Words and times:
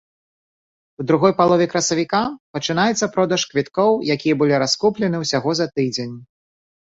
У 1.01 1.03
другой 1.09 1.33
палове 1.41 1.65
красавіка 1.73 2.21
пачынаецца 2.55 3.11
продаж 3.17 3.41
квіткоў, 3.53 3.91
якія 4.15 4.39
былі 4.39 4.55
раскуплены 4.63 5.17
ўсяго 5.25 5.51
за 5.61 5.67
тыдзень. 5.77 6.15